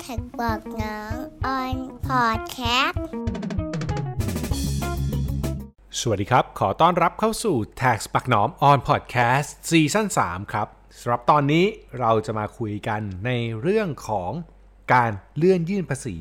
[0.00, 1.14] Tax บักหนอม on
[1.46, 3.04] Podcast
[6.00, 10.68] สวัสดีครับ ขอต้อนรับเข้าสู่ Tax บักหนอม on Podcast season 3ครับ
[10.98, 11.64] สำหรับตอนนี้
[12.00, 14.32] เราจะมาคุยกันในเรื่องของ
[14.92, 16.16] การเลื่อนยื่นภาษี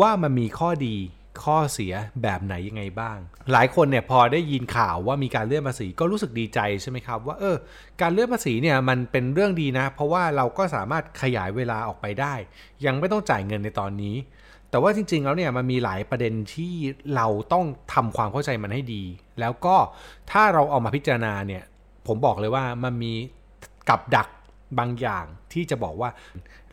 [0.00, 0.96] ว่ามันมีข้อดี
[1.42, 3.18] ข้อเสียแบบไหนยังไงบ้าง
[3.52, 7.56] หลายคนเนี่ยพอได้ยินข่าวว่ามีการเลื่อนภาษีก็รู้สึกดีใจใช่ไหมครับ ว่าเออ
[8.00, 12.34] การเลื่อนภาษีเนี่ยมันเป็นเรื่องดีนะ เพราะว่าเราก็สามารถขยายเวลาออกไปได้
[12.84, 14.16] ยังไม่ต้องจ่ายเงินในตอนนี้
[14.70, 16.74] แต่ว่าจริงๆแล้วเนี่ยมันมีหลายประเด็นที่
[17.16, 19.02] เราต้องทำความเข้าใจมันให้ดี
[19.40, 19.76] แล้วก็
[20.30, 21.62] ถ้าเราเอามาพิจารณาเนี่ย
[22.06, 23.12] ผมบอกเลยว่ามันมี
[23.88, 24.28] กับดัก
[24.78, 26.10] บางอย่างที่จะบอกว่า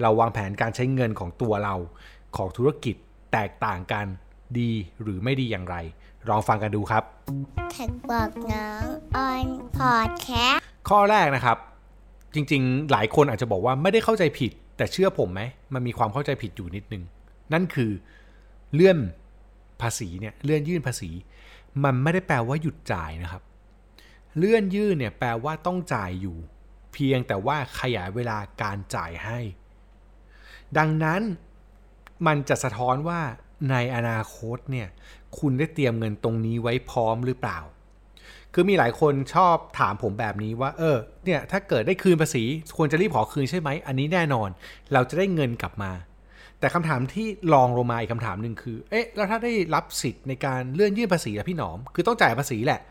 [0.02, 1.76] เราวางแผนการใช้เงินของตัวเรา
[2.38, 2.96] ของธุรกิจ
[3.34, 4.06] แตกต่างกัน
[4.60, 5.76] ดีหรือไม่ดีอย่างไร
[6.30, 7.04] ลองฟังกันดูครับ
[7.72, 9.48] แท็กบอกน้องออน
[9.78, 11.58] พอดแคสต์ข้อแรกนะครับ
[12.34, 15.42] จริงๆ หลายคนอาจจะบอกว่าไม่ได้เข้าใจผิด แต่เชื่อผมไหม
[15.74, 17.04] มันมีความเข้าใจผิดอยู่นิดนึง
[17.54, 17.92] นั่นคือ
[18.74, 18.98] เลื่อน
[19.82, 21.10] ภาษีเนี่ยเลื่อนยื่นภาษี
[21.84, 23.42] มันไม่ได้แปลว่าหยุดจ่ายนะครับ
[24.38, 26.38] เลื่อนยื่นเนี่ยแปลว่าต้องจ่ายอยู่
[26.94, 29.40] เพียงแต่ว่าขยายเวลาการจ่ายให้
[30.78, 31.22] ดังนั้น
[32.28, 33.22] มันจะสะท้อนว่า
[33.72, 34.88] ในอนาคตเนี่ย
[35.40, 37.60] คุณได้เตรียมเงินตรงนี้ไว้พร้อมหรือเปล่า
[38.54, 42.44] คือมีหลายคนชอบถามผมแบบนี้ว่า เออเนี่ยถ้าเกิดได้คืนภาษี
[42.78, 44.50] ควรจะรีบขอคืนใช่ไหม อันนี้แน่นอน
[44.94, 45.92] เราจะได้เงินกลับมา
[46.60, 52.82] แต่คำถามที่ลองลงมาอีกคำถามหนึ่งคือ เอ๊ะแล้วถ้าได้รับสิทธิ์ในการเลื่อนยื่นภาษีอะพี่หนอม คือต้องจ่ายภาษีแหละ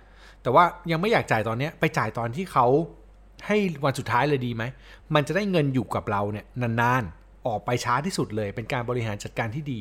[0.42, 2.66] แต่ว่ายังไม่อยากจ่ายตอนนี้ไปจ่ายตอนที่เขา
[3.46, 4.64] ให้วันสุดท้ายเลยดีไหม
[5.14, 9.80] มันจะได้เงินอยู่กับเราเนี่ยนานๆ ออกไปช้าที่สุดเลย เป็นการบริหารจัดการที่ดี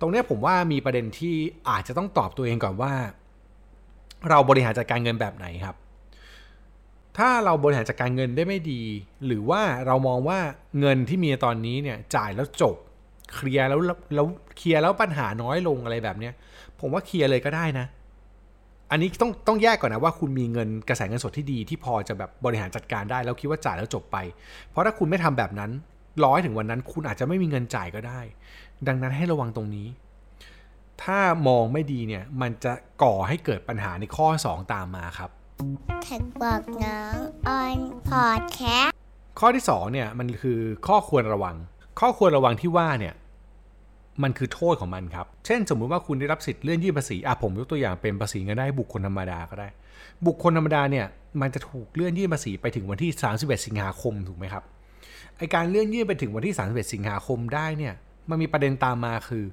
[0.00, 1.34] ตรงนี้ผมว่ามีประเด็นที่
[1.68, 2.92] อาจจะต้องตอบตัวเองก่อนว่า
[4.28, 5.76] เราบริหารจัดการเงินแบบไหนครับ
[7.18, 8.82] ถ้าเราบริหารจัดการเงินได้ไม่ดี
[9.26, 10.38] หรือว่าเรามองว่า
[10.80, 12.76] เงินที่มีตอนนี้เนี่ยจ่ายแล้วจบ
[13.34, 13.80] เคลียร์แล้ว
[14.14, 14.26] แล้ว
[14.56, 16.32] เคลียร์แล้วปัญหาน้อยลงอะไรแบบเนี้ย
[16.80, 17.86] ผมว่าเคลียร์เลยก็ได้นะ
[18.90, 24.16] อันนี้ต้องต้องแยกก่อนนะว่าคุณมีเงินกระแสเงินสดที่ดีที่พอจะแบบบริหารจัดการได้แล้วคิดว่าจ่ายแล้วจบไป
[24.70, 25.70] เพราะถ้าคุณไม่ทำแบบนั้น
[26.22, 28.20] ร้อให้ถึงวันนั้น คุณอาจจะไม่มีเงินจ่ายก็ได้
[28.88, 29.88] ดังนั้นให้ระวังตรงนี้
[31.02, 32.72] ถ้ามองไม่ดีเนี่ย มันจะ
[33.02, 35.30] ก่อให้เกิดปัญหาในข้อ 2 ตามมาครับ
[36.02, 37.16] แท็กบอกน้อง
[37.48, 37.78] ออน
[38.08, 38.94] พอดแคสต์
[39.38, 41.56] ข้อที่2เนี่ยมันคือข้อควรระวัง
[42.00, 43.14] ข้อควรระวังที่ว่าเนี่ย
[44.22, 49.68] มันคือโทษของมันครับ เช่น สมมุติว่าคุณได้รับสิทธิ์เลื่อนยื่นภาษีอะผมยกตัวอย่างเป็นภาษีเงินได้บุคคลธรรมดาก็ได้
[50.26, 51.06] บุคคลธรรมดาเนี่ย
[51.40, 54.64] มันจะถูกเลื่อนยื่นภาษีไปถึงวันที่ 31 สิงหาคมถูกไหมครับ
[55.38, 57.94] ไอการเลื่อนยื่นไปถึงวันที่ 31 สิงหาคมได้เนี่ย
[58.28, 59.44] มันมีประเด็นตามมาคือ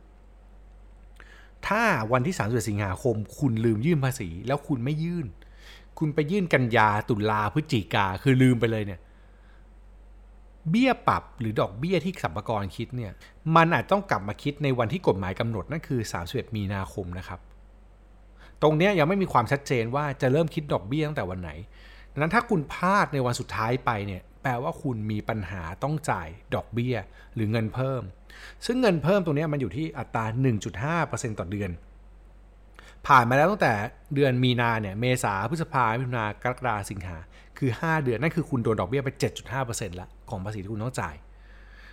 [1.67, 5.27] ถ้าวันที่31สิงหาคม คุณลืมยื่นภาษี แล้วคุณไม่ยื่น
[5.99, 8.99] คุณไปยื่นกันยาตุลาพฤศจิกาคือลืมไปเลยเนี่ย
[10.69, 13.11] เบี้ยปรับหรือดอกเบี้ยที่สัมภาระคิดเนี่ย
[13.55, 17.39] มันอาจต้องกลับมาคิดในวันที่กฎหมายกำหนดนั่นคือ31มีนาคมนะครับ
[18.61, 21.51] ตรงเนี้ยยังไม่มีความชัดเจนว่าจะเริ่มคิดดอกเบี้ยตั้งแต่วันไหน
[22.11, 26.95] ดังนั้นถ้าคุณพลาดในวันสุดท้ายไปเนี่ย แปลว่าคุณมีปัญหาต้องจ่ายดอกเบี้ย
[27.35, 28.01] หรือเงินเพิ่ม
[28.65, 30.25] ซึ่งเงินเพิ่มตรงนี้มันอยู่ที่อัตรา
[30.81, 31.71] 1.5%ต่อเดือน
[33.07, 33.73] ผ่านมาแล้วตั้งแต่
[34.15, 37.17] เดือนมีนาเนี่ยเมษาพฤษภามิถุนากรกฎาสิงหา
[37.57, 39.09] คือ 5 เดือนนั่นคือคุณโดนดอกเบี้ยไป
[39.55, 41.15] 7.5%ละของภาษีที่คุณต้องจ่าย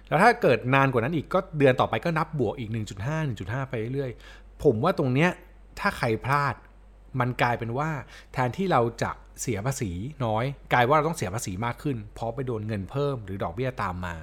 [0.07, 2.79] แล้วถ้าเกิดนานกว่านั้นอีกก็เดือนต่อไปก็นับบวกอีก 1.5
[3.39, 5.31] 1.5 ไปเรื่อยๆผมว่าตรงเนี้ย
[5.81, 6.55] ถ้าใครพลาด
[7.21, 7.91] มันกลายเป็นว่า
[8.33, 9.91] แทนที่เราจะเสียภาษี
[10.25, 14.15] น้อย กลายว่าเราต้องเสียภาษีมากขึ้น เพราะไปโดนเงินเพิ่มหรือดอกเบี้ยตามมา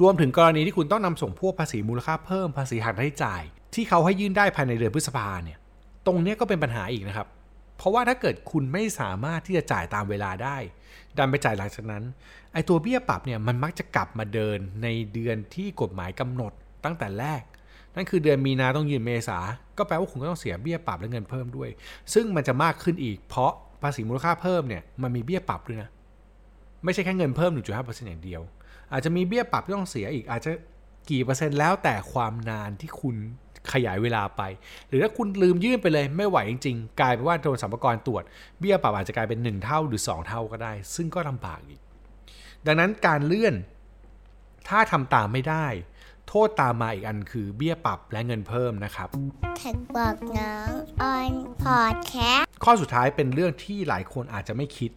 [0.00, 3.42] รวมถึงกรณีที่คุณต้องนำส่งพวกภาษีมูลค่าเพิ่มภาษีหักค่าใช้จ่าย
[3.74, 5.58] ที่เขาให้ยื่นได้ภายในเดือนพฤษภาเนี่ย
[6.06, 7.28] ตรงนี้ก็เป็นปัญหาอีกนะครับ
[7.76, 10.56] เพราะว่าถ้าเกิดคุณไม่สามารถที่จะจ่ายตามเวลาได้
[11.18, 12.04] ดันไปจ่ายหลังจากนั้น
[12.52, 16.52] ไอ้ตัวเบี้ยปรับเนี่ยมันมักจะกลับมาเดินในเดือนที่กฎหมายกำหนด
[16.84, 17.42] ตั้งแต่แรก
[17.96, 19.38] นั่นคือเดือนมีนาต้องยืนเมษา
[19.78, 21.68] ก็แปลว่าคุณก็ต้องเสียเบี้ยปรับและเงินเพิ่มด้วย
[22.14, 23.52] ซึ่งมันจะมากขึ้นอีก เพราะ
[23.82, 25.90] ภาษีมูลค่าเพิ่มเนี่ยมันมีเบี้ยปรับด้วยนะ
[26.84, 28.42] ไม่ใช่แค่เงินเพิ่ม 1.5%อย่างเดียว
[28.92, 30.50] อาจจะมีเบี้ยปรับที่ต้องเสียอีกอาจจะ
[31.10, 33.16] กี่เปอร์เซ็นต์แล้วแต่ความนานที่คุณ
[33.72, 34.42] ขยายเวลาไป
[34.88, 38.22] หรือถ้าคุณลืมยื่นไปเลยไม่ไหวจริงๆ กลายเป็นว่าโดนสัมภาระตรวจ
[38.60, 41.80] เบี้ยปรับอาจจะกลายเป็น 1 เท่าหรือ 2 เท่าก็ได้ ซึ่งก็ลำบากอีก
[42.66, 43.54] ดังนั้นการเลื่อน
[44.68, 45.66] ถ้าทำตามไม่ได้
[46.28, 49.08] โทษตามมาอีกอันคือเบี้ยปรับและเงินเพิ่มนะครับ
[49.58, 51.32] แท็กบอกน้องออน
[51.62, 54.90] พอดแคสต์ข้อสุดท้ายเป็นเรื่องที่หลายคนอาจจะไม่คิด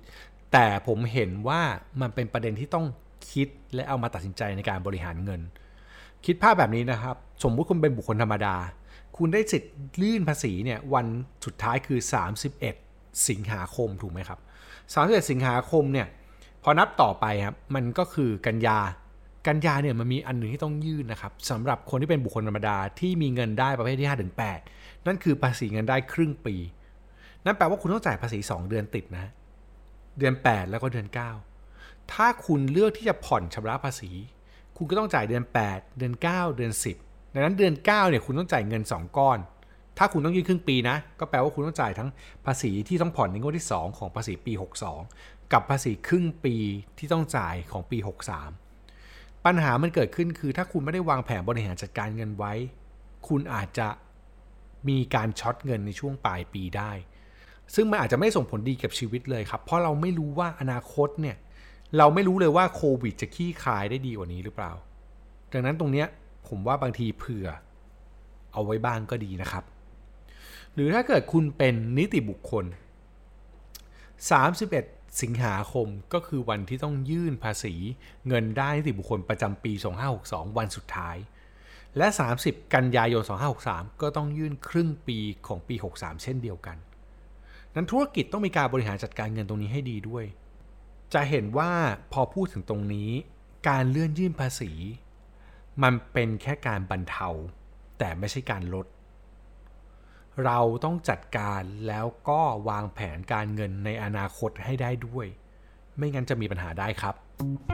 [0.54, 1.62] แต่ผมเห็นว่า
[2.02, 2.86] มันเป็นประเด็นที่ต้อง
[3.32, 5.42] คิดและเอามาตัดสินใจในการบริหารเงิน
[6.26, 8.56] คิดภาพแบบนี้นะครับ สมมุติคุณเป็นบุคคลธรรมดา
[9.18, 11.08] คุณได้สิทธิ์ยื่นภาษีเนี่ยวัน
[11.46, 12.00] สุดท้ายคือ
[12.64, 14.40] 31 สิงหาคมถูกไหมครับ
[14.84, 16.08] 31 สิงหาคมเนี่ย
[16.64, 18.80] พอนับต่อไปครับมันก็คือกันยา
[19.50, 24.32] กันยาเนี่ยมันมีอันหนึ่งที่ต้องยื่นนะครับสำหรับคนที่เป็นบุคคลธรรมดาที่มีเงินได้ประเภทที่5ถึง
[24.70, 26.56] 8นั่นคือภาษีเงินได้ครึ่งปี
[27.46, 29.32] นั่นแปลว่าคุณต้องจ่ายภาษี 2 เดือนติดนะ
[30.18, 31.08] เดือน 8 แล้วก็เดือน
[31.60, 34.12] 9 ถ้าคุณเลือกที่จะผ่อนชำระภาษี
[34.78, 36.72] คุณก็ต้องจ่ายเดือน 8 เดือน 9 เดือน
[37.02, 39.40] 10 ดังนั้นเดือน9เนี่ยคุณต้องจ่ายเงิน 2 ก้อน
[39.98, 42.10] ถ้าคุณต้องยื่นครึ่งปีนะ ก็แปลว่าคุณต้องจ่ายทั้ง
[42.46, 44.54] ภาษีที่ต้องผ่อนในงวดที่ 2 ของภาษีปี
[45.04, 46.56] 62 กับภาษีครึ่งปี
[46.98, 47.98] ที่ต้องจ่ายของปี
[48.38, 48.69] 63
[49.46, 52.54] ปัญหามันเกิดขึ้นคือถ้าคุณไม่ได้วางแผนบริหารจัดการเงินไว้
[53.28, 53.88] คุณอาจจะ
[54.90, 56.92] มีการช็อตเงินในช่วงปลายปีได้
[57.76, 61.38] ซึ่งมันอาจจะไม่ส่งผลดีกับชีวิตเลยครับ เพราะเราไม่รู้ว่าอนาคตเนี่ย
[61.98, 64.72] เราไม่รู้เลยว่าโควิดจะขี้คายได้ดีกว่านี้หรือเปล่า
[65.54, 66.08] ดังนั้นตรงเนี้ย
[66.48, 67.48] ผมว่าบางทีเผื่อ
[68.54, 69.64] เอาไว้บ้างก็ดีนะครับ
[70.74, 72.66] หรือถ้าเกิดคุณเป็นนิติบุคคล
[73.50, 77.74] 31 สิงหาคมก็คือวันที่ต้องยื่นภาษี
[78.28, 79.72] เงินได้นิติบุคคลประจำปี
[80.16, 81.18] 2562 วันสุดท้าย
[81.98, 82.08] และ
[82.42, 83.24] 30 กันยายน
[83.62, 85.18] 2563 ก็ต้องยื่นครึ่งปี
[85.48, 86.78] ของปี 63 เช่นเดียวกัน
[87.76, 90.26] นั้นธุรกิจต้องมีการบริหารจัดการเงินตรงนี้ให้ดีด้วย
[91.14, 91.72] จะเห็นว่า
[92.14, 93.10] พอพูดถึงตรงนี้
[93.70, 94.72] การเลื่อนยื่นภาษี
[95.84, 97.30] มันเป็นแค่การบรรเทา
[98.00, 98.86] แต่ไม่ใช่การลด
[100.46, 105.28] เราต้องจัดการแล้วก็วางแผนการเงินในอนาคตให้ได้ด้วย
[105.98, 107.16] ไม่งั้นจะมีปัญหาได้ครับ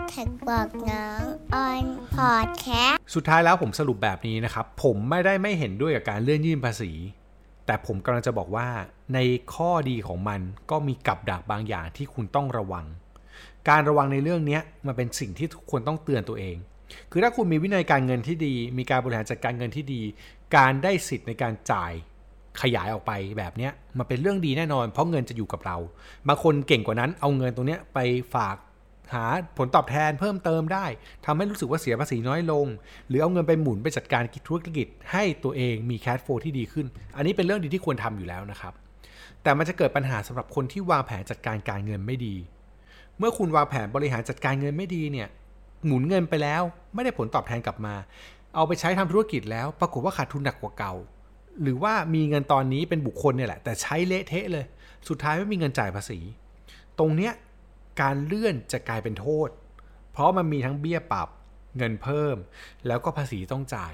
[0.10, 1.24] แท็กบอกน้อง
[1.54, 6.92] ออนพอดแคสต์สุดท้ายแล้วผมสรุปแบบนี้นะครับ ผมไม่ได้ไม่เห็นด้วยกับการเลื่อนยื่นภาษี
[7.66, 8.68] แต่ผมกำลังจะบอกว่า
[9.14, 9.20] ใน
[9.54, 10.42] ข้อดีของมัน
[10.72, 12.86] ก็มีกับดักบางอย่างที่คุณต้องระวัง
[13.70, 16.56] การระวังในเรื่องนี้มันเป็นสิ่งที่ทุกคนต้องเตือนตัวเอง
[17.12, 20.02] คือถ้าคุณมีวินัยการเงินที่ดี มีการบริหารจัดการเงินที่ดี
[20.56, 21.94] การได้สิทธิ์ในการจ่าย
[22.62, 25.78] ขยายออกไปแบบเนี้ยมันเป็นเรื่องดีแน่นอน เพราะเงินจะอยู่กับเรา
[26.28, 28.00] บางคนเก่งกว่านั้นเอาเงินตรงเนี้ยไป
[28.36, 28.56] ฝาก
[29.14, 29.26] หา
[29.58, 30.86] ผลตอบแทนเพิ่มเติมได้
[31.26, 32.66] ทำให้รู้สึกว่าเสียภาษีน้อยลง
[33.08, 36.86] หรือเอาเงินไปหมุนไปจัดการธุรกิจ ให้ตัวเองมีแคชโฟที่ดีขึ้น
[37.16, 38.74] อันนี้เป็นเรื่องดีที่ควรทำอยู่แล้วนะครับ
[39.44, 42.36] แต่มันจะเกิดปัญหาสำหรับคนที่วางแผนจัดการการเงินไม่ดี
[43.18, 45.28] เมื่อคุณวางแผนบริหารจัดการเงินไม่ดีเนี่ย
[45.86, 46.62] หมุนเงินไปแล้ว
[46.94, 47.96] ไม่ได้ผลตอบแทนกลับมา
[48.56, 50.94] เอาไปใช้ทำธุรกิจแล้ว ปรากฏว่าขาดทุนหนักกว่าเก่า
[51.62, 54.66] หรือว่ามีเงินตอนนี้เป็นบุคคลเนี่ยแหละ แต่ใช้เละเทะเลย
[55.10, 56.20] สุดท้ายไม่มีเงินจ่ายภาษี
[57.00, 57.34] ตรงเนี้ย
[58.02, 59.50] การเลื่อนจะกลายเป็นโทษ
[60.12, 61.30] เพราะมันมีทั้งเบี้ยปรับ
[61.78, 62.36] เงินเพิ่ม
[62.88, 63.94] แล้วก็ภาษีต้องจ่าย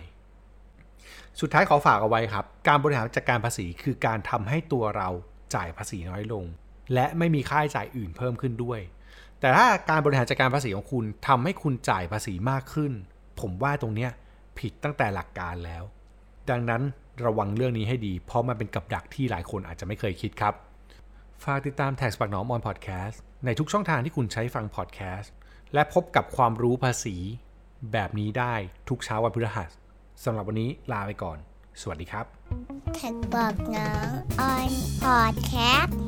[1.39, 5.09] สุดท้ายขอฝากเอาไว้ครับ การบริหารจัดการภาษีคือการทำให้ตัวเรา
[5.55, 6.45] จ่ายภาษีน้อยลง
[6.93, 8.79] และไม่มีค่าใช้จ่ายอื่นเพิ่มขึ้นด้วย
[9.39, 12.91] แต่ถ้าการบริหารจัดการภาษีของคุณทำให้คุณจ่ายภาษีมากขึ้น
[13.39, 14.11] ผมว่าตรงเนี้ย
[14.59, 15.83] ผิดตั้งแต่หลักการแล้ว
[16.49, 16.81] ดังนั้น
[17.25, 20.53] ระวังเรื่องนี้ให้ดี เพราะมันเป็นกับดักที่หลายคนอาจจะไม่เคยคิดครับ
[21.43, 25.31] ฝากติดตาม Tax ปากหนอมออนพอดแคสต์ในทุกช่องทางที่คุณใช้ฟังพอดแคสต์
[25.73, 27.15] และพบกับความรู้ภาษี
[27.91, 28.53] แบบนี้ได้
[28.89, 29.69] ทุกเช้าวันพฤหัส
[30.23, 31.37] สำหรับวันนี้ลาไปก่อน
[31.81, 32.25] สวัสดีครับ
[32.95, 34.11] แท็กบอกน้อม
[34.41, 34.71] ออน
[35.03, 35.53] พอดแค
[35.83, 36.00] สต์